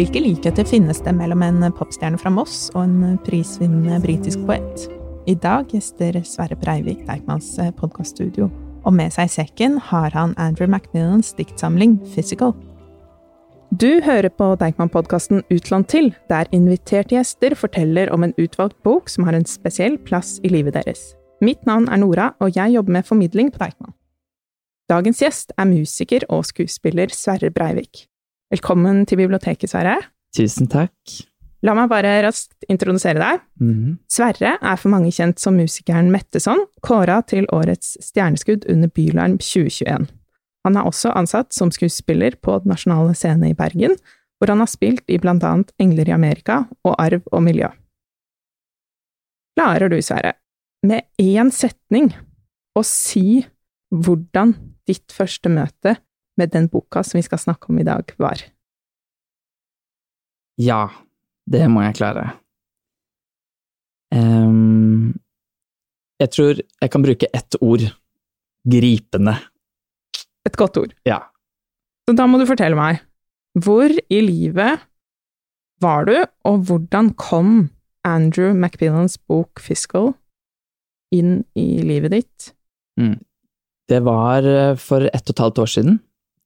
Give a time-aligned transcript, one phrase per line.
[0.00, 4.86] Hvilke likheter finnes det mellom en popstjerne fra Moss og en prisvinnende britisk poet?
[5.28, 8.46] I dag gjester Sverre Breivik Deichmans podkaststudio,
[8.80, 12.54] og med seg i sekken har han Andrew Macmillans diktsamling Physical.
[13.76, 19.28] Du hører på Deichman-podkasten 'Utland til, der inviterte gjester forteller om en utvalgt bok som
[19.28, 21.12] har en spesiell plass i livet deres.
[21.44, 23.92] Mitt navn er Nora, og jeg jobber med formidling på Deichman.
[24.88, 28.09] Dagens gjest er musiker og skuespiller Sverre Breivik.
[28.50, 30.00] Velkommen til biblioteket, Sverre.
[30.34, 30.94] Tusen takk.
[31.62, 33.42] La meg bare raskt introdusere deg.
[33.60, 33.98] Mm -hmm.
[34.08, 40.08] Sverre er for mange kjent som musikeren Metteson, kåra til årets stjerneskudd under Bylarm 2021.
[40.64, 43.96] Han er også ansatt som skuespiller på Den nasjonale scene i Bergen,
[44.38, 47.68] hvor han har spilt i blant annet Engler i Amerika og Arv og miljø.
[49.56, 50.32] Klarer du, Sverre,
[50.82, 52.14] med én setning
[52.74, 53.46] å si
[53.90, 54.54] hvordan
[54.88, 55.96] ditt første møte
[56.40, 58.42] med den boka som vi skal snakke om i dag, var?
[60.60, 60.88] Ja,
[61.48, 62.26] det må jeg klare.
[64.10, 65.14] Um,
[66.20, 67.86] jeg tror jeg kan bruke ett ord.
[68.68, 69.38] Gripende.
[70.44, 70.92] Et godt ord.
[71.08, 71.22] Ja.
[72.04, 73.00] Så da må du fortelle meg,
[73.56, 74.82] hvor i livet
[75.80, 77.70] var du, og hvordan kom
[78.04, 80.12] Andrew Macmillans bok Fiscal
[81.14, 82.50] inn i livet ditt?
[83.00, 83.16] Mm.
[83.90, 85.98] Det var eh, for ett og et halvt år siden.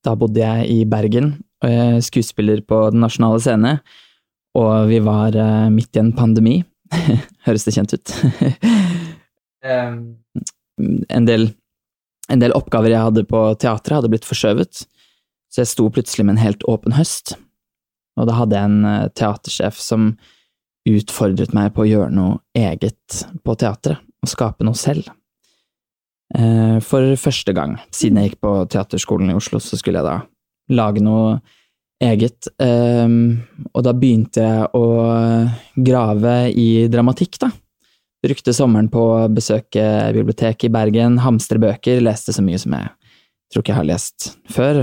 [0.05, 1.33] Da bodde jeg i Bergen,
[2.05, 3.71] skuespiller på Den nasjonale scene,
[4.55, 6.59] og vi var eh, midt i en pandemi.
[7.47, 8.13] Høres det kjent ut?
[11.17, 11.49] en del
[12.33, 14.85] en del oppgaver jeg hadde på teatret, hadde blitt forskjøvet,
[15.53, 17.35] så jeg sto plutselig med en helt åpen høst.
[18.17, 20.15] Og da hadde jeg en eh, teatersjef som
[20.89, 25.11] utfordret meg på å gjøre noe eget på teatret, og skape noe selv.
[26.35, 30.17] Eh, for første gang siden jeg gikk på teaterskolen i Oslo, så skulle jeg da
[30.75, 31.39] lage noe
[32.03, 33.11] eget, eh,
[33.71, 34.87] og da begynte jeg å
[35.87, 37.53] grave i dramatikk, da
[38.25, 39.85] brukte sommeren på å besøke
[40.17, 42.93] biblioteket i Bergen, hamstre bøker, leste så mye som jeg
[43.53, 44.81] tror ikke jeg har lest før.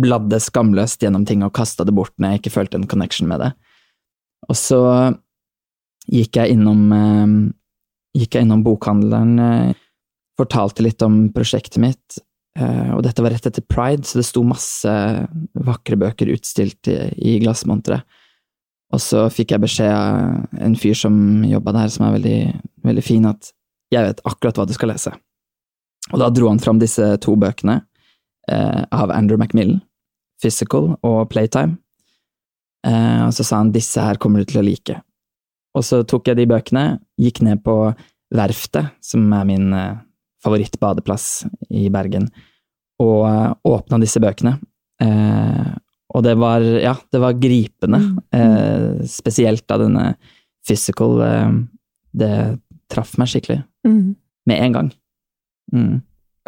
[0.00, 3.44] Bladde skamløst gjennom ting og kasta det bort når jeg ikke følte en connection med
[3.44, 3.50] det.
[4.48, 4.80] Og så
[6.08, 7.36] gikk jeg innom, eh,
[8.22, 9.74] gikk jeg innom bokhandleren, eh,
[10.38, 12.18] fortalte litt om prosjektet mitt,
[12.58, 14.94] eh, og dette var rett etter pride, så det sto masse
[15.66, 18.06] vakre bøker utstilt i, glassmonteret.
[18.94, 22.38] Og så fikk jeg beskjed av en fyr som jobba der, som er veldig,
[22.86, 23.50] veldig fin, at
[23.92, 25.12] jeg vet akkurat hva du skal lese.
[26.12, 27.82] Og da dro han fram disse to bøkene
[28.48, 29.82] eh, av Andrew Macmillan,
[30.40, 31.76] Physical og Playtime,
[32.86, 34.96] eh, og så sa han disse her kommer du til å like.
[35.76, 36.84] Og så tok jeg de bøkene,
[37.20, 37.76] gikk ned på
[38.34, 40.00] Verftet, som er min eh,
[40.44, 42.28] favorittbadeplass i Bergen,
[43.02, 44.56] og eh, åpna disse bøkene.
[45.02, 45.70] Eh,
[46.16, 48.18] og det var, ja, det var gripende, mm.
[48.34, 50.06] eh, spesielt av denne
[50.66, 51.50] physical eh,
[52.18, 52.32] Det
[52.88, 53.60] traff meg skikkelig.
[53.86, 54.16] Mm.
[54.48, 54.86] Med en gang.
[55.76, 55.98] Mm.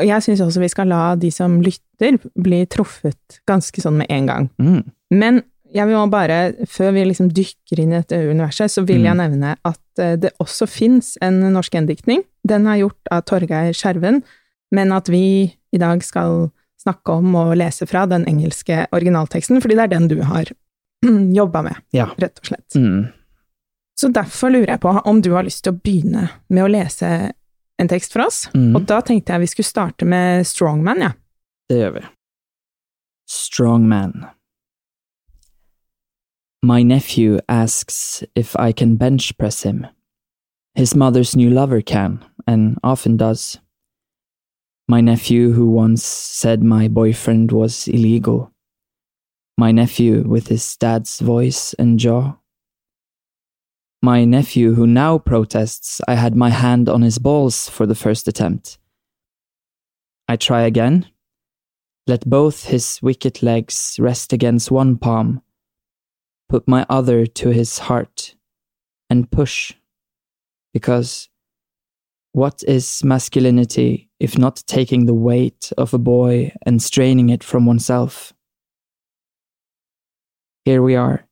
[0.00, 4.08] Og jeg syns også vi skal la de som lytter, bli truffet ganske sånn med
[4.10, 4.48] en gang.
[4.56, 4.80] Mm.
[5.12, 5.42] Men
[5.74, 6.38] jeg vil bare,
[6.68, 9.22] før vi liksom dykker inn i dette universet, så vil jeg mm.
[9.22, 12.24] nevne at eh, det også fins en norsk gjendiktning.
[12.46, 14.22] Den er gjort av Torgeir Skjerven,
[14.74, 19.76] men at vi i dag skal snakke om og lese fra den engelske originalteksten, fordi
[19.78, 20.50] det er den du har
[21.40, 22.08] jobba med, ja.
[22.20, 22.78] rett og slett.
[22.78, 23.10] Mm.
[24.00, 27.10] Så derfor lurer jeg på om du har lyst til å begynne med å lese
[27.80, 28.72] en tekst for oss, mm.
[28.76, 31.14] og da tenkte jeg vi skulle starte med Strongman, ja.
[31.70, 32.04] Det gjør vi.
[33.30, 34.24] Strongman.
[36.62, 39.86] My nephew asks if I can bench press him.
[40.74, 43.58] His mother's new lover can, and often does.
[44.86, 48.52] My nephew, who once said my boyfriend was illegal.
[49.56, 52.36] My nephew, with his dad's voice and jaw.
[54.02, 58.28] My nephew, who now protests I had my hand on his balls for the first
[58.28, 58.78] attempt.
[60.28, 61.06] I try again.
[62.06, 65.40] Let both his wicked legs rest against one palm.
[66.50, 68.34] Put my other to his heart
[69.08, 69.72] and push.
[70.74, 71.30] Because
[72.32, 77.64] what is masculinity if not taking the weight of a boy and straining it from
[77.64, 78.34] oneself?
[80.66, 81.26] Here we are,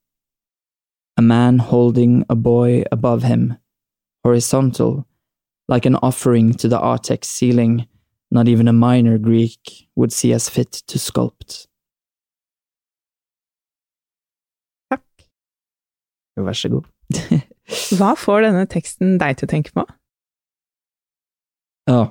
[1.19, 3.59] a man holding a boy above him,
[4.25, 5.07] horizontal,
[5.69, 7.87] like an offering to the Artex ceiling
[8.31, 11.67] not even a minor Greek would see as fit to sculpt.
[16.39, 16.87] Vær så god.
[17.99, 19.85] Hva får denne teksten deg til å tenke på?
[21.89, 22.09] Oh.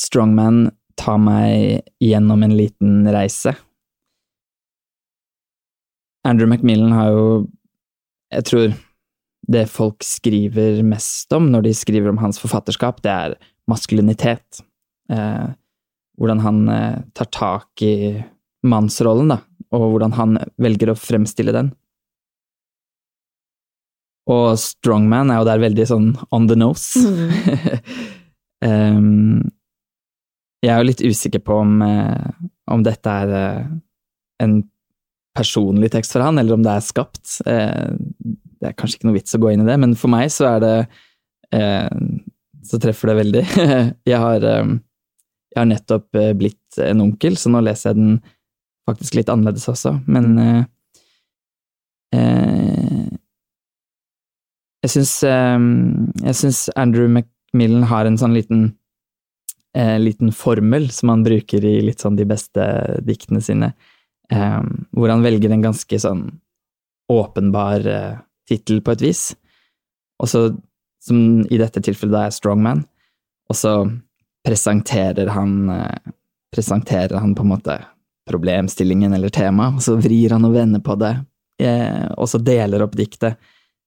[0.00, 3.56] Strongman tar meg gjennom en liten reise.
[6.26, 7.26] Andrew Macmillan har jo
[8.34, 8.72] Jeg tror
[9.46, 13.36] det folk skriver mest om når de skriver om hans forfatterskap, det er
[13.70, 14.58] maskulinitet.
[15.06, 15.46] Eh,
[16.18, 18.24] hvordan han eh, tar tak i
[18.66, 19.38] mannsrollen, da,
[19.70, 21.70] og hvordan han velger å fremstille den.
[24.26, 26.98] Og Strongman er jo der veldig sånn on the nose.
[28.66, 29.44] um,
[30.64, 32.32] jeg er jo litt usikker på om, uh,
[32.74, 33.68] om dette er uh,
[34.42, 34.58] en
[35.36, 37.36] personlig tekst for han, eller om det er skapt.
[37.46, 37.94] Uh,
[38.58, 40.56] det er kanskje ikke noe vits å gå inn i det, men for meg så
[40.56, 40.76] er det
[42.66, 43.42] Så treffer det veldig.
[44.10, 48.16] jeg, har, jeg har nettopp blitt en onkel, så nå leser jeg den
[48.88, 50.66] faktisk litt annerledes også, men
[54.86, 58.76] jeg syns, ehm, jeg syns Andrew McMillan har en sånn liten,
[59.74, 62.62] eh, liten formel som han bruker i litt sånn de beste
[63.02, 63.74] diktene sine,
[64.30, 64.62] eh,
[64.94, 66.38] hvor han velger en ganske sånn
[67.10, 68.18] åpenbar eh,
[68.48, 69.34] tittel på et vis,
[70.22, 70.56] og så,
[71.02, 72.84] som i dette tilfellet da er Strongman,
[73.50, 73.74] og så
[74.46, 76.12] presenterer han eh,
[76.54, 77.80] presenterer han på en måte
[78.30, 81.16] problemstillingen eller temaet, og så vrir han og vender på det,
[82.16, 83.38] og så deler opp diktet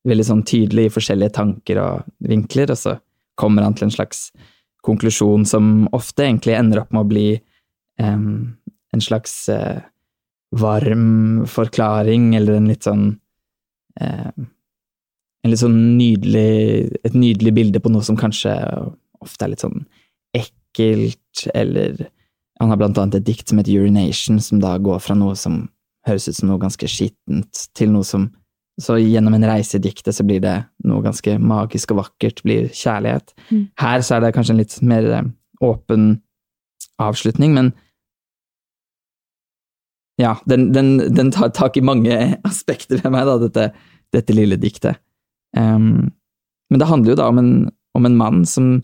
[0.08, 2.96] veldig sånn tydelig i forskjellige tanker og vinkler, og så
[3.40, 4.30] kommer han til en slags
[4.86, 7.28] konklusjon som ofte egentlig ender opp med å bli
[8.00, 8.56] um,
[8.96, 9.82] en slags uh,
[10.56, 13.12] varm forklaring, eller en litt sånn
[14.02, 14.32] uh,
[15.40, 18.52] En litt sånn nydelig Et nydelig bilde på noe som kanskje
[19.24, 19.86] ofte er litt sånn
[20.36, 22.10] ekkelt, eller
[22.60, 25.68] Han har blant annet et dikt som heter Urination, som da går fra noe som
[26.08, 28.30] høres ut som noe ganske skittent, til noe som
[28.80, 30.56] så gjennom en reise i diktet så blir det
[30.88, 33.34] noe ganske magisk og vakkert, blir kjærlighet.
[33.50, 33.66] Mm.
[33.82, 35.30] Her så er det kanskje en litt mer eh,
[35.66, 36.10] åpen
[37.00, 37.74] avslutning, men
[40.20, 42.16] ja, den, den, den tar tak i mange
[42.50, 43.70] aspekter ved meg, da, dette,
[44.16, 45.00] dette lille diktet.
[45.58, 46.12] Um,
[46.70, 47.54] men det handler jo da om en,
[47.98, 48.78] om en mann som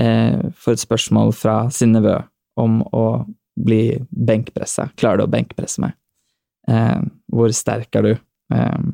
[0.00, 2.18] eh, får et spørsmål fra sin nevø
[2.60, 3.06] om å
[3.54, 4.90] bli benkpressa.
[4.98, 5.94] Klarer du å benkpresse meg?
[6.68, 7.00] Eh,
[7.32, 8.12] hvor sterk er du?
[8.52, 8.93] Um,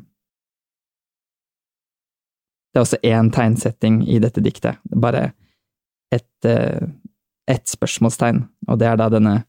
[2.71, 5.31] det er også én tegnsetting i dette diktet, bare
[6.11, 6.87] ett eh,
[7.51, 9.41] et spørsmålstegn, og det er da denne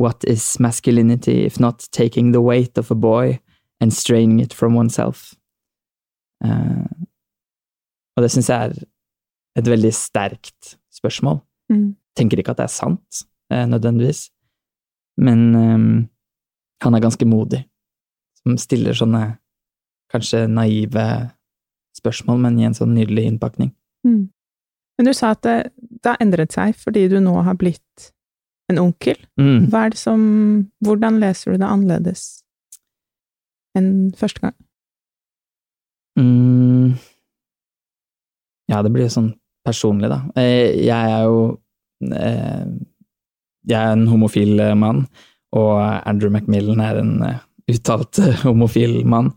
[0.00, 3.38] What is masculinity if not taking the weight of a boy
[3.80, 5.34] and straining it from oneself?
[6.44, 6.88] Uh,
[8.16, 8.78] og det syns jeg er
[9.60, 11.42] et veldig sterkt spørsmål.
[11.68, 11.96] Mm.
[12.16, 14.30] Tenker ikke at det er sant, uh, nødvendigvis,
[15.20, 16.08] men um,
[16.80, 17.66] han er ganske modig,
[18.40, 19.24] som stiller sånne
[20.10, 21.04] kanskje naive
[22.00, 23.72] spørsmål, men i en sånn nydelig innpakning.
[24.06, 24.30] Mm.
[25.00, 28.10] Men du sa at det, det, har endret seg fordi du nå har blitt
[28.70, 29.16] en onkel.
[29.40, 29.70] Mm.
[29.72, 30.20] Hva er det som
[30.84, 32.24] Hvordan leser du det annerledes
[33.78, 34.56] enn første gang?
[36.20, 36.98] Mm.
[38.70, 39.32] Ja, det blir sånn
[39.66, 40.20] personlig, da.
[40.38, 41.40] Eh, jeg er jo
[42.12, 42.64] eh,
[43.70, 45.04] Jeg er en homofil mann,
[45.56, 45.74] og
[46.08, 49.32] Andrew Macmillan er en eh, uttalt homofil mann.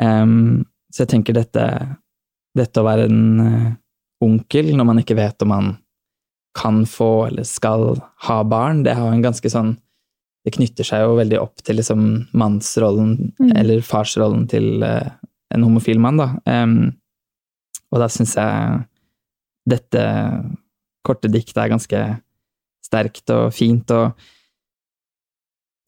[0.00, 0.66] Um,
[0.96, 1.62] så jeg tenker dette,
[2.56, 3.72] dette å være en uh,
[4.24, 5.74] onkel når man ikke vet om man
[6.56, 9.76] kan få eller skal ha barn, det har en ganske sånn
[10.46, 12.02] Det knytter seg jo veldig opp til liksom
[12.38, 13.48] mannsrollen, mm.
[13.58, 15.08] eller farsrollen til uh,
[15.50, 16.28] en homofil mann, da.
[16.46, 16.92] Um,
[17.90, 18.76] og da syns jeg
[19.66, 20.04] dette
[21.02, 22.04] korte diktet er ganske
[22.86, 24.14] sterkt og fint, og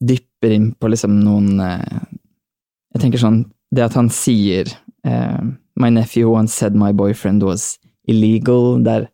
[0.03, 2.03] dypper inn på liksom noen uh,
[2.95, 3.41] Jeg tenker sånn
[3.71, 4.75] Det at han sier
[5.09, 5.41] uh,
[5.79, 8.83] My nephew once said my boyfriend was illegal.
[8.83, 9.07] Der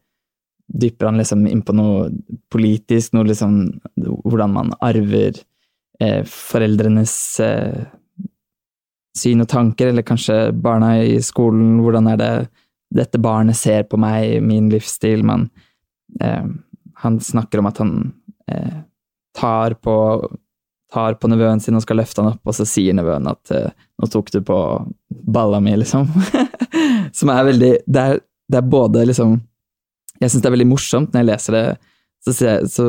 [0.67, 2.09] dypper han liksom inn på noe
[2.49, 3.59] politisk, noe liksom
[4.25, 5.37] Hvordan man arver
[6.01, 7.85] uh, foreldrenes uh,
[9.15, 11.77] syn og tanker, eller kanskje barna i skolen.
[11.83, 12.33] Hvordan er det
[12.95, 15.23] dette barnet ser på meg, min livsstil?
[15.23, 15.47] Man,
[16.19, 17.93] han snakker om at han
[19.35, 19.95] tar på
[20.94, 23.72] tar på nevøen sin og skal løfte han opp, og så sier nevøen at uh,
[23.98, 24.60] 'nå tok du på
[25.10, 26.08] balla mi', liksom.
[27.18, 29.38] Som er veldig det er, det er, både liksom
[30.22, 31.65] Jeg syns det er veldig morsomt når jeg leser det,
[32.25, 32.86] så, jeg, så,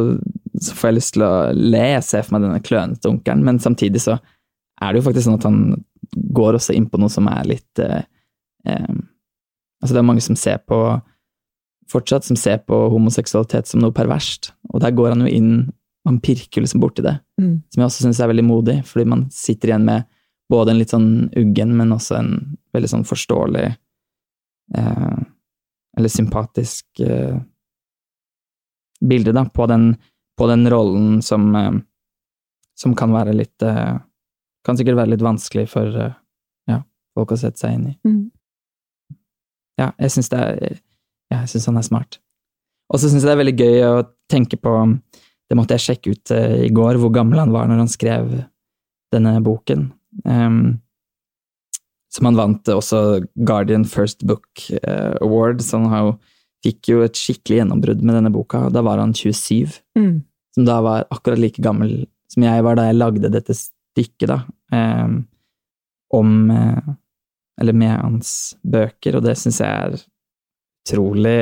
[0.61, 3.59] så, får jeg lyst til å le, jeg ser for meg denne klønete onkelen, men
[3.61, 4.15] samtidig så
[4.81, 5.59] er det jo faktisk sånn at han
[6.37, 8.07] går også inn på noe som er litt eh,
[8.69, 8.97] eh,
[9.83, 10.79] Altså, det er mange som ser på
[11.93, 15.51] fortsatt som ser på homoseksualitet som noe perverst, og der går han jo inn
[16.07, 17.19] man pirker liksom borti det.
[17.41, 17.63] Mm.
[17.71, 20.07] Som jeg også syns er veldig modig, fordi man sitter igjen med
[20.51, 22.31] både en litt sånn uggen, men også en
[22.77, 23.65] veldig sånn forståelig
[24.79, 25.17] eh,
[25.99, 27.39] Eller sympatisk eh,
[29.01, 29.97] bilde, da, på den,
[30.39, 31.73] på den rollen som eh,
[32.79, 33.97] Som kan være litt eh,
[34.67, 36.15] kan sikkert være litt vanskelig for eh,
[36.71, 36.81] ja,
[37.15, 37.95] folk å sette seg inn i.
[38.07, 38.23] Mm.
[39.79, 40.57] Ja, jeg syns det er
[41.27, 42.21] Ja, jeg syns han er smart.
[42.93, 43.95] Og så syns jeg det er veldig gøy å
[44.31, 44.73] tenke på
[45.47, 48.33] Det måtte jeg sjekke ut eh, i går, hvor gammel han var når han skrev
[49.15, 49.91] denne boken.
[50.25, 50.81] Um,
[52.11, 53.03] som han vant også
[53.47, 56.17] Guardian First Book eh, Award, så han jo,
[56.65, 58.67] fikk jo et skikkelig gjennombrudd med denne boka.
[58.75, 60.25] Da var han 27, Mm.
[60.57, 64.41] som da var akkurat like gammel som jeg var da jeg lagde dette stykket, da.
[64.73, 65.27] Um,
[66.15, 66.95] om eh,
[67.61, 69.95] Eller med hans bøker, og det syns jeg er
[70.87, 71.35] utrolig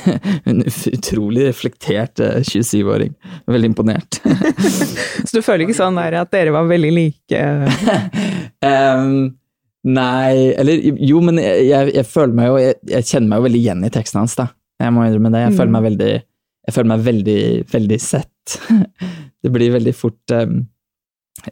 [0.48, 3.12] En utrolig reflektert eh, 27-åring.
[3.46, 4.18] Veldig imponert.
[5.28, 7.42] Så du føler ikke sånn der at dere var veldig like?
[8.72, 9.14] um,
[9.84, 13.46] nei Eller jo, men jeg, jeg, jeg føler meg jo jeg, jeg kjenner meg jo
[13.48, 14.48] veldig igjen i teksten hans, da.
[14.82, 15.44] Jeg må innrømme det.
[15.46, 15.76] Jeg føler Mm.
[15.76, 16.12] meg veldig
[16.66, 17.40] Jeg føler meg veldig,
[17.72, 18.56] veldig sett.
[19.42, 20.60] det blir veldig fort um,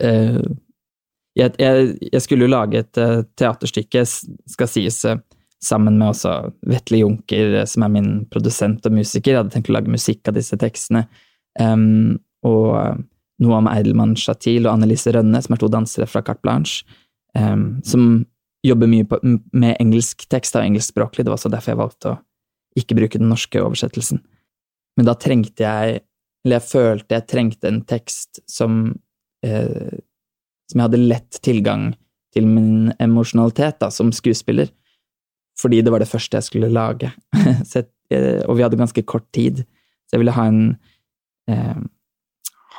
[0.03, 0.43] uh,
[1.39, 4.03] jeg, jeg, jeg skulle jo lage et uh, teaterstykke,
[4.51, 5.19] skal sies, eh,
[5.65, 6.33] sammen med også
[6.69, 9.35] Vetle Junker, som er min produsent og musiker.
[9.35, 11.05] Jeg hadde tenkt å lage musikk av disse tekstene.
[11.61, 13.01] Um, og eh,
[13.51, 16.87] om Eidelmann Shatil og Annelise Rønne, som er to dansere fra Carte Blanche,
[17.37, 18.25] um, som
[18.65, 19.19] jobber mye på,
[19.53, 21.25] med engelsk tekst og engelskspråklig.
[21.25, 22.21] Det var også derfor jeg valgte å
[22.81, 24.23] ikke bruke den norske oversettelsen.
[24.97, 26.05] Men da trengte jeg,
[26.45, 28.87] eller jeg følte jeg trengte en tekst som
[29.45, 30.01] eh,
[30.71, 31.91] som jeg hadde lett tilgang
[32.35, 34.71] til min emosjonalitet da, som skuespiller,
[35.61, 37.13] fordi det var det første jeg skulle lage.
[37.71, 39.65] så eh, og vi hadde ganske kort tid,
[40.09, 40.63] så jeg ville ha en
[41.51, 41.81] eh,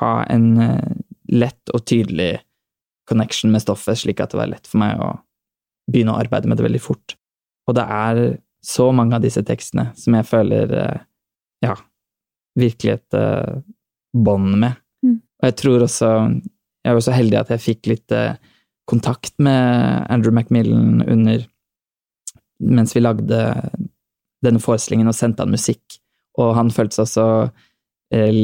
[0.01, 0.93] ha en eh,
[1.31, 2.33] lett og tydelig
[3.09, 5.13] connection med stoffet, slik at det var lett for meg å
[5.91, 7.15] begynne å arbeide med det veldig fort.
[7.69, 8.21] Og det er
[8.65, 11.03] så mange av disse tekstene som jeg føler eh,
[11.65, 11.75] ja,
[12.59, 13.61] virkelig et eh,
[14.13, 14.79] bånd med.
[15.05, 15.19] Mm.
[15.41, 16.09] Og jeg tror også
[16.81, 18.37] Jeg var så heldig at jeg fikk litt eh,
[18.89, 21.43] kontakt med Andrew Macmillan under
[22.61, 23.41] mens vi lagde
[24.45, 25.99] denne forestillingen og sendte han musikk,
[26.41, 27.25] og han følte seg også
[28.15, 28.39] eh,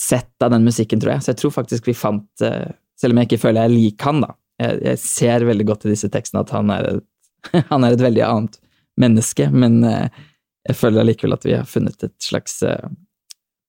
[0.00, 1.24] sett av den musikken, tror jeg.
[1.24, 4.24] Så jeg tror faktisk vi fant, eh, selv om jeg ikke føler jeg liker han,
[4.24, 7.06] da, jeg, jeg ser veldig godt i disse tekstene at han er et,
[7.72, 8.60] han er et veldig annet
[9.00, 10.22] menneske, men eh,
[10.66, 12.88] jeg føler allikevel at vi har funnet et slags eh,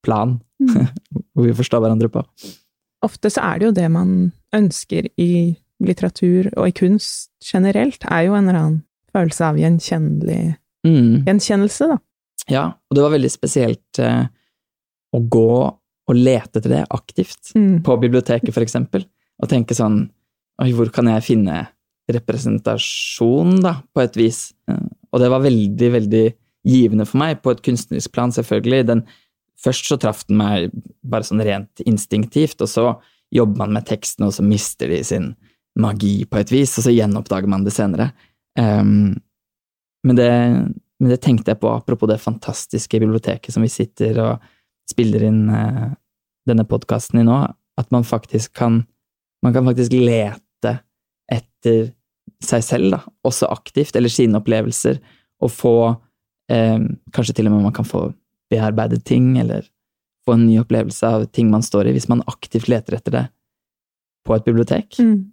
[0.05, 0.87] plan Mm.
[1.33, 2.23] hvor vi forstår hverandre på.
[3.05, 4.13] Ofte så er det jo det man
[4.55, 5.31] ønsker i
[5.83, 8.79] litteratur og i kunst generelt, er jo en eller annen
[9.17, 10.55] følelse av gjenkjennelig
[10.87, 11.25] Mm.
[11.25, 11.97] gjenkjennelse, da.
[12.47, 14.27] Ja, og det var veldig spesielt eh,
[15.11, 17.49] å gå og lete etter det aktivt.
[17.57, 17.81] Mm.
[17.83, 19.03] på biblioteket, for eksempel,
[19.41, 20.05] og tenke sånn
[20.61, 21.67] Oi, hvor kan jeg finne
[22.09, 24.53] representasjon, da, på et vis?
[24.69, 24.79] Eh,
[25.13, 26.23] Og det var veldig, veldig
[26.67, 28.85] givende for meg, på et kunstnerisk plan, selvfølgelig.
[28.89, 29.03] Den,
[29.63, 30.71] først så traff den meg
[31.01, 32.83] bare sånn rent instinktivt, og så
[33.33, 35.29] jobber man med teksten, og så mister de sin
[35.79, 38.11] magi på et vis, og så gjenoppdager man det senere.
[38.59, 39.15] Ehm,
[40.07, 40.29] men, det,
[40.99, 44.45] men det tenkte jeg på, apropos det fantastiske biblioteket som vi sitter og
[44.87, 45.89] spiller inn uh,
[46.47, 47.41] denne podkasten i nå,
[47.77, 48.85] at man faktisk kan
[49.45, 50.73] man kan faktisk lete
[51.31, 51.91] etter
[52.43, 54.99] seg selv, da, også aktivt, eller sine opplevelser,
[55.43, 55.77] og få
[56.51, 56.81] eh,
[57.13, 58.07] Kanskje til og med man kan få
[58.51, 59.65] bearbeidet ting, eller
[60.27, 63.25] få en ny opplevelse av ting man står i, hvis man aktivt leter etter det
[64.27, 64.99] på et bibliotek.
[64.99, 65.31] Mm.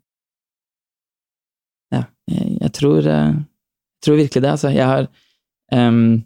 [2.65, 4.73] Jeg, tror eh, jeg tror virkelig det, altså.
[4.75, 5.09] Jeg har
[5.73, 6.25] um,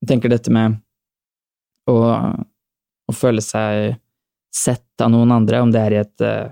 [0.00, 0.78] Jeg tenker dette med
[1.90, 1.98] å,
[3.10, 3.98] å føle seg
[4.54, 6.50] sett av noen andre, om det er i et uh,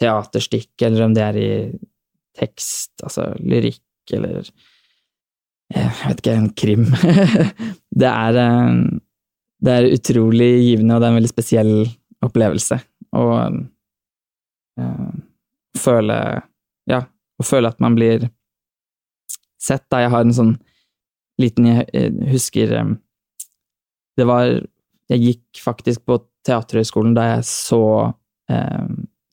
[0.00, 1.50] teaterstykke, eller om det er i
[2.36, 4.38] tekst, altså lyrikk, eller
[5.72, 6.86] eh, jeg vet ikke, en krim.
[8.00, 8.80] det er eh,
[9.66, 11.72] det er utrolig givende, og det er en veldig spesiell
[12.24, 12.78] opplevelse
[13.16, 13.24] å
[14.80, 15.14] øh,
[15.80, 16.18] føle
[16.86, 17.00] Ja,
[17.40, 18.28] å føle at man blir
[19.60, 20.02] sett, da.
[20.04, 20.54] Jeg har en sånn
[21.40, 22.92] liten Jeg husker eh,
[24.16, 24.46] Det var
[25.12, 27.80] Jeg gikk faktisk på Teaterhøgskolen da jeg så
[28.48, 28.86] eh,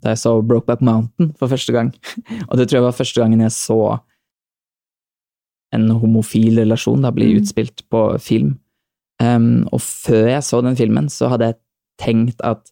[0.04, 1.94] Da jeg så Brokeback Mountain for første gang.
[2.50, 3.80] Og det tror jeg var første gangen jeg så
[5.74, 7.38] en homofil relasjon da bli Mm.
[7.42, 8.60] utspilt på film.
[9.24, 11.58] Um, og før jeg så den filmen, så hadde jeg
[11.98, 12.70] tenkt at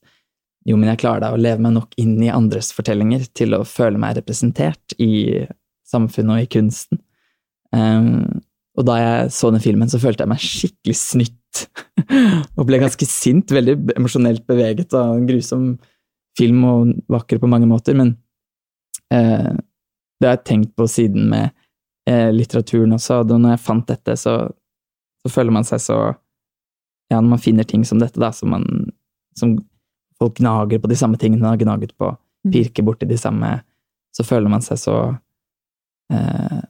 [0.68, 3.65] jo, men jeg klarer da å leve meg nok inn i andres fortellinger til å
[3.65, 5.41] føle meg representert i
[5.89, 7.01] samfunnet og i kunsten.
[7.74, 8.41] Um,
[8.77, 11.63] og da jeg så den filmen, så følte jeg meg skikkelig snytt.
[12.58, 15.65] og ble ganske sint, veldig emosjonelt beveget av en grusom
[16.38, 18.13] film og vakker på mange måter, men
[19.12, 19.51] uh,
[20.22, 21.50] det har jeg tenkt på siden med
[22.08, 24.38] uh, litteraturen også, og når jeg fant dette, så,
[25.25, 26.01] så føler man seg så
[27.12, 28.63] Ja, når man finner ting som dette, da, som man
[29.36, 29.58] Som
[30.22, 32.51] folk gnager på de samme tingene man har gnaget på Mm.
[32.56, 33.50] pirker borti de samme,
[34.18, 34.94] så føler man seg så
[36.10, 36.62] eh,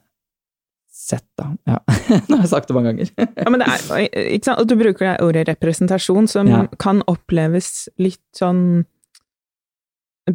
[0.92, 1.46] sett, da.
[1.64, 1.78] Ja.
[2.28, 3.08] Nå har jeg sagt det mange ganger.
[3.38, 4.04] Ja, men det er,
[4.36, 4.60] ikke sant?
[4.60, 6.66] Og du bruker det ordet representasjon, som Ja.
[6.78, 8.84] kan oppleves litt sånn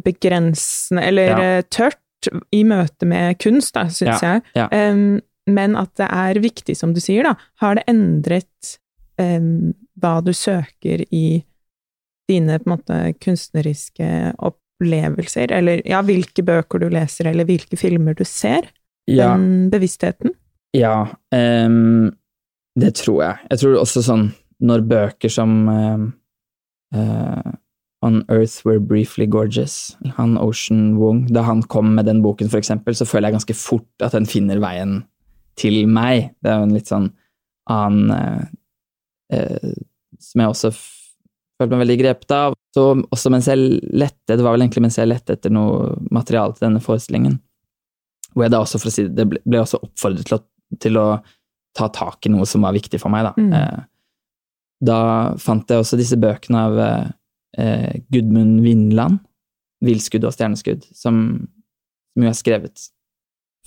[0.04, 1.38] begrensende, eller Ja.
[1.58, 1.96] eh, tørt,
[2.52, 4.42] i møte med kunst, da, syns jeg.
[4.56, 4.66] ja.
[4.72, 7.36] Em, men at det er viktig, som du sier, da.
[7.62, 8.78] Har det endret
[9.18, 11.44] um, hva du søker i
[12.28, 15.52] dine på en måte kunstneriske opplevelser?
[15.54, 18.70] Eller ja, hvilke bøker du leser, eller hvilke filmer du ser?
[19.08, 19.32] ja.
[19.32, 20.34] Den bevisstheten?
[20.76, 22.12] Ja, um,
[22.80, 23.46] det tror jeg.
[23.50, 26.04] Jeg tror også sånn når bøker som ehm,
[26.94, 27.54] uh,
[28.04, 32.60] On Earth Were Briefly Gorgeous, han Ocean Wong, da han kom med den boken, for
[32.60, 35.00] eksempel, så føler jeg ganske fort at den finner veien
[35.58, 36.34] til meg.
[36.42, 37.08] Det er jo en litt sånn
[37.70, 38.44] annen uh,
[39.34, 39.72] uh,
[40.18, 40.70] Som jeg også
[41.58, 42.56] følte meg veldig grepet av.
[42.74, 46.54] Så også mens jeg lette, det var vel egentlig mens jeg lette etter noe materiale
[46.56, 47.38] til denne forestillingen,
[48.34, 50.42] hvor jeg da også, for å si det, ble, ble også oppfordret til å,
[50.78, 51.06] til å
[51.78, 53.34] ta tak i noe som var viktig for meg, da.
[53.38, 53.54] Mm.
[53.54, 53.86] Eh,
[54.88, 54.98] da
[55.42, 59.18] fant jeg også disse bøkene av eh, Gudmund Vindland,
[59.82, 61.18] 'Villskudd og stjerneskudd', som,
[62.14, 62.88] som jo er skrevet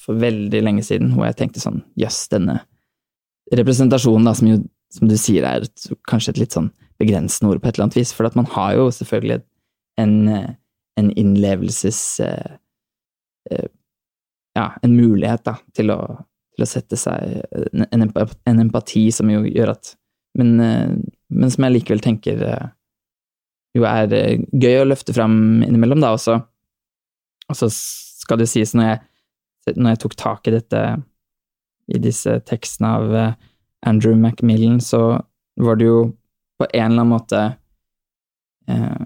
[0.02, 2.62] for veldig lenge siden, hvor jeg tenkte sånn Jøss, denne
[3.56, 4.58] representasjonen, da, som jo,
[4.92, 6.72] som du sier, er et, kanskje et litt sånn
[7.02, 9.42] begrensende ord på et eller annet vis, for at man har jo selvfølgelig
[10.02, 10.50] en, eh,
[10.98, 12.20] en innlevelses...
[12.20, 12.58] eh,
[13.52, 13.70] eh,
[14.56, 16.02] ja, en mulighet da, til å,
[16.52, 17.38] til å sette seg
[17.72, 19.94] en, en, empati som jo gjør at
[20.36, 20.58] men,
[21.32, 22.44] men som jeg likevel tenker
[23.76, 24.12] jo er
[24.52, 26.36] gøy å løfte fram innimellom, da, også.
[27.48, 29.00] Og så skal det sies, når jeg,
[29.78, 30.84] når jeg tok tak i dette,
[31.96, 33.16] i disse tekstene av
[33.88, 35.22] Andrew Macmillan, så
[35.64, 36.04] var det jo
[36.62, 37.44] på en eller annen måte
[38.70, 39.06] eh,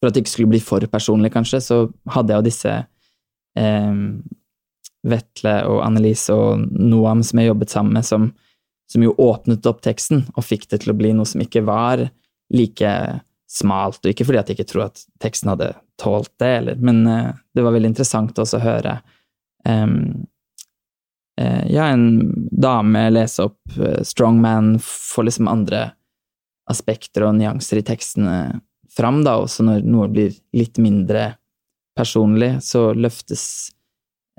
[0.00, 1.82] For at det ikke skulle bli for personlig, kanskje, så
[2.14, 2.76] hadde jeg jo disse
[3.58, 3.98] eh,
[5.02, 8.30] Vetle og Annelise og Noam som jeg jobbet sammen med, som,
[8.90, 12.06] som jo åpnet opp teksten og fikk det til å bli noe som ikke var
[12.52, 12.92] like
[13.52, 17.02] smalt, og ikke fordi at jeg ikke tror at teksten hadde tålt det, eller, men
[17.08, 19.00] eh, det var veldig interessant også å høre
[19.68, 20.26] Um,
[21.66, 25.90] ja, en dame lese opp eh, Strongman for liksom andre
[26.70, 28.36] aspekter og nyanser i tekstene
[28.92, 31.32] fram, da, også når noe blir litt mindre
[31.96, 33.44] personlig, så løftes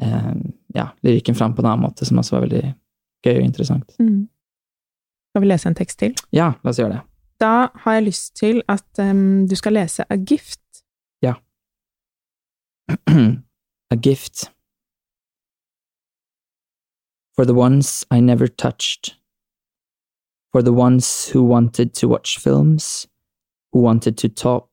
[0.01, 0.33] eh,
[0.77, 2.63] ja, lyrikken fram på en annen måte, som også var veldig
[3.25, 3.97] gøy og interessant.
[4.01, 4.27] Mm.
[5.33, 6.13] Skal vi lese en tekst til?
[6.35, 7.03] Ja, la oss gjøre det.
[7.41, 10.61] Da har jeg lyst til at um, du skal lese A Gift.
[13.91, 14.51] A gift.
[17.35, 19.13] For the ones I never touched.
[20.53, 23.07] For the ones who wanted to watch films,
[23.73, 24.69] who wanted to talk,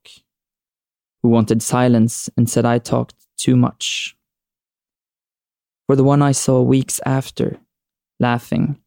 [1.23, 4.17] who wanted silence and said I talked too much.
[5.89, 7.59] For the one I saw weeks after,
[8.21, 8.79] laughing.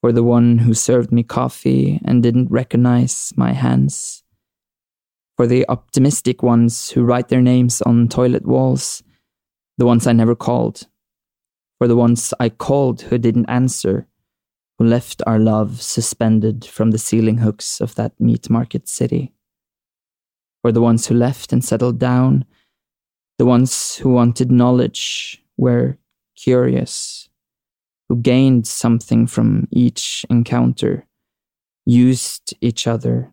[0.00, 4.22] For the one who served me coffee and didn't recognize my hands
[5.36, 9.02] for the optimistic ones who write their names on toilet walls,
[9.76, 10.86] the ones I never called,
[11.78, 14.06] for the ones I called who didn't answer,
[14.78, 19.32] who left our love suspended from the ceiling hooks of that meat market city,
[20.62, 22.44] for the ones who left and settled down,
[23.38, 25.96] the ones who wanted knowledge, were
[26.36, 27.28] curious,
[28.08, 31.06] who gained something from each encounter,
[31.86, 33.32] used each other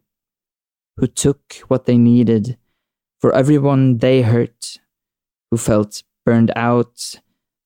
[0.97, 2.58] who took what they needed,
[3.19, 4.77] for everyone they hurt,
[5.49, 7.19] who felt burned out,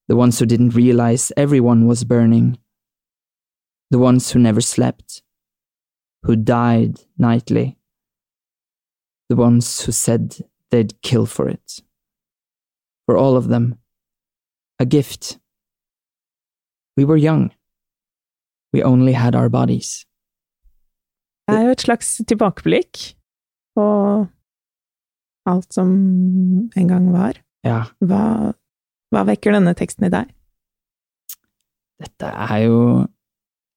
[0.07, 2.57] the ones who didn't realize everyone was burning,
[3.91, 5.21] the ones who never slept,
[6.23, 7.77] who died nightly,
[9.29, 10.37] the ones who said
[10.71, 11.81] they'd kill for it.
[13.05, 13.77] For all of them,
[14.79, 15.39] a gift.
[16.97, 17.51] We were young.
[18.73, 20.05] We only had our bodies.
[21.47, 22.99] Det er jo et slags tilbakeblikk
[23.77, 23.83] på
[25.47, 25.91] alt som
[26.75, 27.39] en gang var.
[27.63, 28.51] Ja, Hva,
[29.13, 30.33] hva vekker denne teksten i deg?
[32.03, 32.81] Dette er jo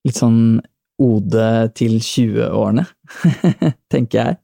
[0.06, 0.60] litt sånn
[1.00, 2.84] ode til 20-årene,
[3.92, 4.38] tenker jeg.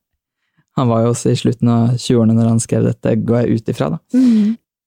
[0.76, 3.72] Han var jo også i slutten av 20-årene når han skrev dette, går jeg ut
[3.72, 4.00] ifra, da.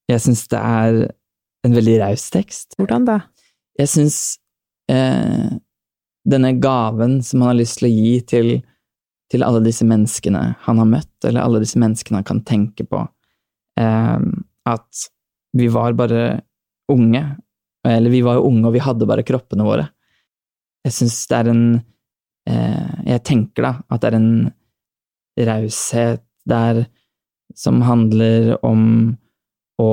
[0.10, 1.00] Jeg syns det er
[1.66, 2.74] en veldig raus tekst.
[2.80, 3.18] Hvordan da?
[3.80, 4.18] Jeg syns
[4.92, 5.50] eh,
[6.30, 8.52] denne gaven som han har lyst til å gi til,
[9.32, 13.04] til alle disse menneskene han har møtt, eller alle disse menneskene han kan tenke på,
[13.82, 14.18] eh,
[14.70, 15.06] at
[15.58, 16.42] vi var bare
[16.92, 17.24] unge,
[17.88, 19.88] eller vi var jo unge, og vi hadde bare kroppene våre.
[20.88, 21.64] Jeg syns det er en
[22.50, 24.34] eh, Jeg tenker da at det er en
[25.50, 26.86] raushet der
[27.58, 28.84] som handler om
[29.80, 29.92] å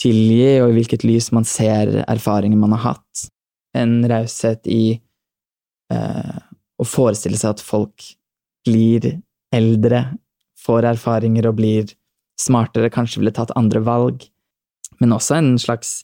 [0.00, 3.26] tilgi, og i hvilket lys man ser erfaringer man har hatt.
[3.76, 4.98] En raushet i
[5.92, 6.36] eh,
[6.76, 8.04] å forestille seg at folk
[8.66, 9.08] blir
[9.54, 10.02] eldre,
[10.60, 11.92] får erfaringer og blir
[12.40, 14.26] smartere, kanskje ville tatt andre valg,
[15.00, 16.02] men også en slags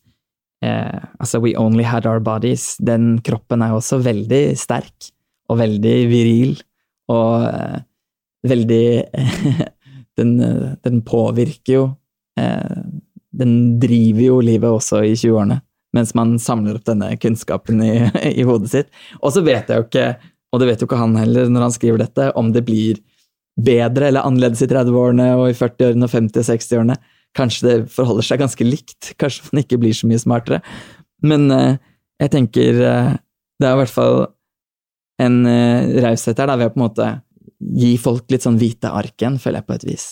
[0.62, 2.76] eh, Altså, we only had our bodies.
[2.78, 5.12] Den kroppen er også veldig sterk
[5.50, 6.56] og veldig viril
[7.12, 7.82] og eh,
[8.48, 8.86] veldig
[10.18, 10.32] den,
[10.82, 11.84] den, påvirker jo
[12.38, 12.80] eh,
[13.30, 15.60] Den driver jo livet også i 20-årene,
[15.96, 17.94] mens man samler opp denne kunnskapen i,
[18.40, 18.92] i hodet sitt.
[19.20, 20.10] Og så vet jeg jo ikke,
[20.52, 23.00] og det vet jo ikke han heller når han skriver dette, om det blir
[23.60, 26.96] bedre eller annerledes i 30-årene og i 40-årene og 50- og 60-årene.
[27.36, 30.60] Kanskje det forholder seg ganske likt, kanskje man ikke blir så mye smartere.
[31.24, 31.76] Men uh,
[32.20, 33.12] jeg tenker uh,
[33.60, 34.18] det er i hvert fall
[35.22, 37.08] en uh, raushet her, da, ved å på en måte
[37.78, 40.06] gi folk litt sånn hvite ark igjen, føler jeg på et vis.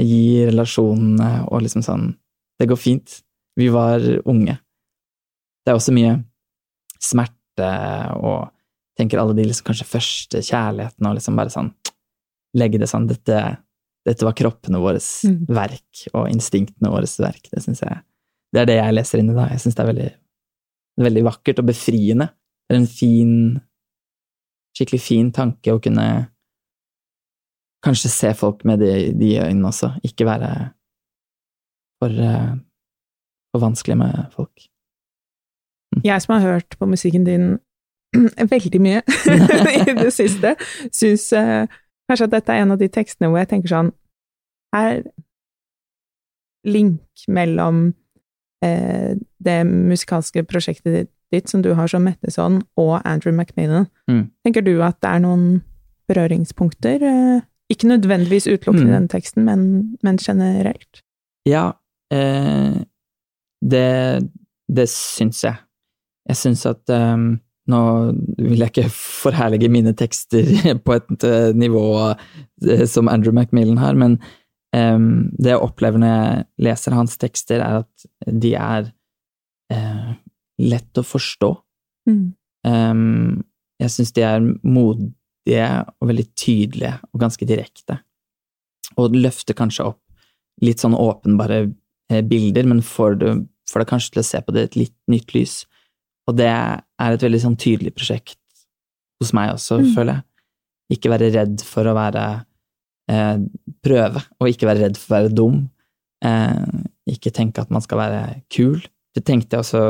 [0.00, 2.12] Gi relasjonene og liksom sånn
[2.58, 3.16] Det går fint.
[3.58, 4.54] Vi var unge.
[5.64, 6.16] Det er også mye
[7.02, 7.70] smerte
[8.18, 8.52] og
[8.98, 11.72] tenker alle de liksom kanskje første kjærlighetene og liksom bare sånn
[12.54, 13.40] Legge det sånn Dette,
[14.04, 15.38] dette var kroppene våres mm.
[15.56, 17.48] verk og instinktene våres verk.
[17.48, 18.02] Det syns jeg
[18.52, 19.48] Det er det jeg leser inn i da.
[19.50, 20.10] Jeg syns det er veldig,
[21.06, 22.28] veldig vakkert og befriende.
[22.64, 23.36] Det er en fin
[24.74, 26.04] Skikkelig fin tanke å kunne
[27.84, 30.48] kanskje se folk med de, de øynene også, ikke være
[32.02, 32.56] for, uh,
[33.52, 34.66] for vanskelig med folk.
[35.94, 36.00] Mm.
[36.08, 37.46] Jeg som har hørt på musikken din
[38.54, 39.04] veldig mye
[39.78, 40.56] i det siste,
[40.90, 41.70] syns uh,
[42.08, 43.92] kanskje at dette er en av de tekstene hvor jeg tenker sånn
[44.74, 45.04] Her
[46.66, 47.92] link mellom
[48.64, 49.14] eh,
[49.44, 53.86] det musikalske prosjektet ditt som du har som Metteson, og Andrew McMillan.
[54.10, 54.28] Mm.
[54.46, 55.46] Tenker du at det er noen
[56.10, 57.02] berøringspunkter?
[57.02, 58.96] Uh, ikke nødvendigvis utelukkende i mm.
[58.98, 59.62] den teksten, men,
[60.02, 61.02] men generelt.
[61.48, 61.72] Ja,
[62.12, 62.82] eh,
[63.60, 63.88] det,
[64.68, 65.56] det syns jeg.
[66.28, 67.38] Jeg syns at um,
[67.70, 67.80] Nå
[68.36, 70.48] vil jeg ikke forherlige mine tekster
[70.84, 74.18] på et uh, nivå uh, som Andrew Macmillan har, men
[74.76, 78.90] um, det jeg opplever når jeg leser hans tekster, er at de er
[79.72, 80.12] uh,
[80.60, 81.50] lett å forstå.
[82.10, 82.24] Mm.
[82.68, 83.44] Um,
[83.80, 85.68] jeg syns de er modige
[86.00, 87.98] og veldig tydelige og ganske direkte.
[89.00, 90.00] Og løfter kanskje opp
[90.62, 91.64] litt sånn åpenbare
[92.12, 93.32] eh, bilder, men får det,
[93.70, 95.56] får det kanskje til å se på det i et litt nytt lys.
[96.28, 98.40] Og det er et veldig sånn tydelig prosjekt
[99.20, 99.92] hos meg også, mm.
[99.96, 100.26] føler jeg.
[100.96, 102.24] Ikke være redd for å være
[103.12, 103.38] eh,
[103.84, 105.56] Prøve, og ikke være redd for å være dum.
[106.24, 108.20] Eh, ikke tenke at man skal være
[108.52, 108.78] kul.
[109.14, 109.82] Det tenkte jeg også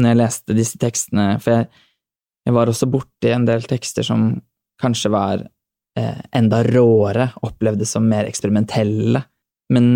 [0.00, 1.66] når jeg leste disse tekstene, for jeg,
[2.46, 4.30] jeg var også borti en del tekster som
[4.80, 5.42] kanskje var
[5.98, 9.22] eh, enda råere, opplevdes som mer eksperimentelle.
[9.74, 9.90] Men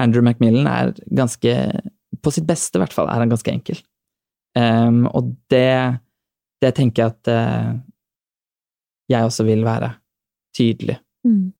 [0.00, 1.56] Andrew Macmillan er ganske
[2.20, 3.78] På sitt beste, i hvert fall, er han ganske enkel.
[4.58, 6.00] Um, og det,
[6.62, 7.72] det tenker jeg at uh,
[9.10, 9.92] jeg også vil være
[10.56, 10.98] tydelig.
[11.26, 11.50] Mm.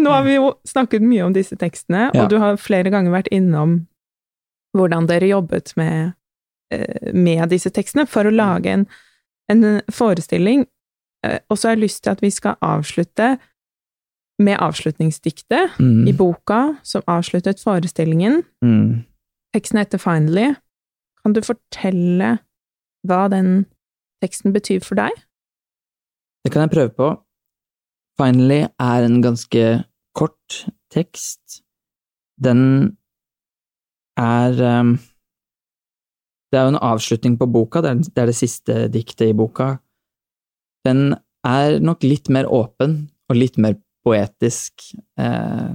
[0.00, 2.24] Nå har vi jo snakket mye om disse tekstene, ja.
[2.24, 3.84] og du har flere ganger vært innom
[4.74, 6.16] hvordan dere jobbet med,
[6.74, 8.88] uh, med disse tekstene for å lage en,
[9.52, 10.64] en forestilling
[11.24, 13.36] Eh, og så har jeg lyst til at vi skal avslutte
[14.42, 16.06] med avslutningsdiktet mm.
[16.10, 18.42] i boka som avsluttet forestillingen.
[18.64, 19.04] Mm.
[19.54, 20.54] Teksten heter Finally.
[21.24, 22.34] Kan du fortelle
[23.08, 23.64] hva den
[24.24, 25.12] teksten betyr for deg?
[26.44, 27.08] Det kan jeg prøve på.
[28.20, 29.64] Finally er en ganske
[30.14, 30.58] kort
[30.92, 31.62] tekst.
[32.36, 32.96] Den
[34.20, 34.98] er um,
[36.52, 39.34] Det er jo en avslutning på boka, det er, det er det siste diktet i
[39.34, 39.72] boka
[40.84, 44.90] den er nok litt mer åpen og litt mer poetisk.
[45.20, 45.72] Eh,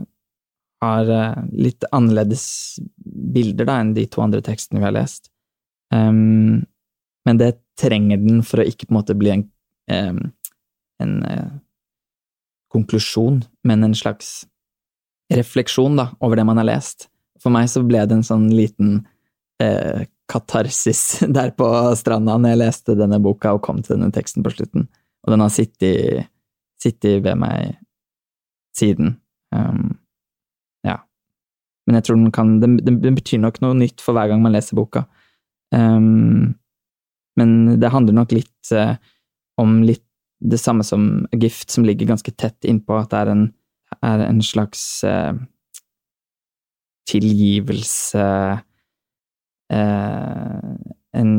[0.79, 2.45] har eh, litt annerledes
[3.35, 5.31] bilder da enn de to andre tekstene vi har lest.
[5.93, 6.65] Um,
[7.25, 9.45] men det trenger den for å ikke på en måte bli en,
[9.91, 10.21] um,
[11.01, 11.49] en uh,
[12.73, 14.43] konklusjon, men en slags
[15.33, 17.07] refleksjon da, over det man har lest.
[17.41, 19.01] For meg så ble det en sånn liten
[19.63, 24.45] uh, katarsis der på stranda når jeg leste denne boka og kom til denne teksten
[24.45, 24.89] på slutten
[25.25, 26.29] og den har sittet,
[26.81, 27.77] sittet ved meg
[28.77, 29.17] siden.
[29.55, 29.97] Um,
[30.85, 30.99] ja.
[31.87, 34.55] Men jeg tror den kan den, den, betyr nok noe nytt for hver gang man
[34.55, 35.05] leser boka.
[35.75, 36.55] Um,
[37.39, 38.95] men det handler nok litt uh,
[39.61, 40.05] om litt
[40.39, 43.43] det samme som Gift, som ligger ganske tett innpå, at det er en,
[44.05, 45.33] er en slags uh,
[47.09, 48.29] tilgivelse
[49.73, 50.71] uh,
[51.19, 51.31] En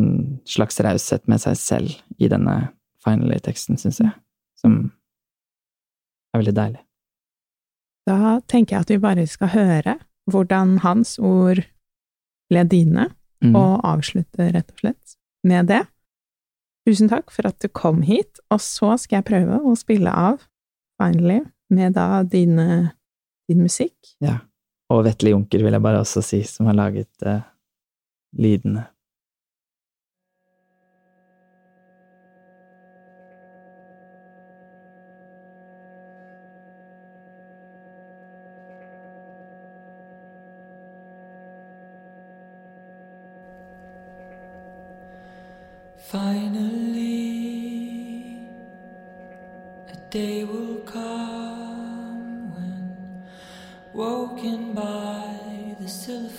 [0.51, 2.55] slags raushet med seg selv i denne
[3.05, 4.11] finally-teksten, syns jeg,
[4.59, 4.73] som
[6.35, 6.81] er veldig deilig.
[8.11, 9.95] Da tenker jeg at vi bare skal høre
[10.31, 11.63] hvordan hans ord
[12.51, 13.07] ble dine,
[13.41, 13.55] Mm.
[13.57, 15.15] og avslutte rett og slett
[15.49, 15.81] med det.
[16.89, 20.43] Tusen takk for at du kom hit, og så skal jeg prøve å spille av,
[21.01, 21.41] finally,
[21.73, 22.59] med da din,
[23.49, 23.97] din musikk.
[24.21, 24.41] Ja.
[24.91, 27.45] Og Vetle Junker vil jeg bare også si, som har laget uh,
[28.37, 28.89] lydene.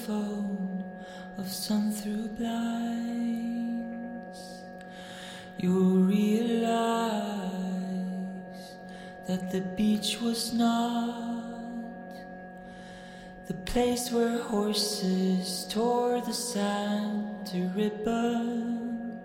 [0.01, 0.83] Xylophone
[1.37, 3.83] of sun through blinds,
[5.57, 7.51] you'll realize
[9.27, 11.41] that the beach was not
[13.47, 19.19] the place where horses tore the sand to ribbon.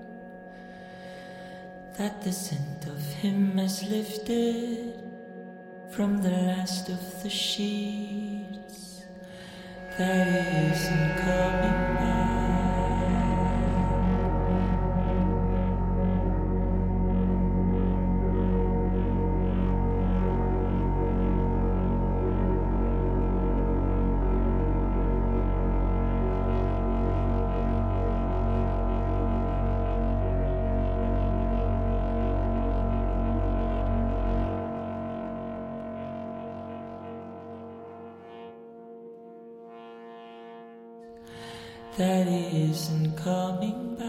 [1.97, 4.95] That the scent of him has lifted
[5.91, 8.26] from the last of the sheets
[9.99, 12.36] that isn't coming back.
[41.97, 44.07] That isn't coming back,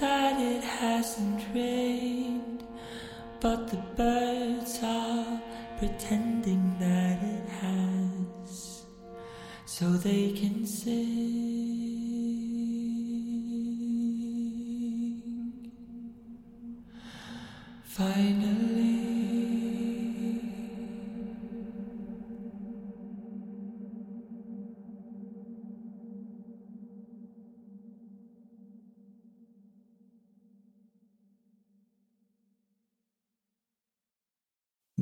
[0.00, 2.64] that it hasn't rained,
[3.40, 5.42] but the birds are
[5.78, 8.84] pretending that it has,
[9.66, 11.27] so they can sing.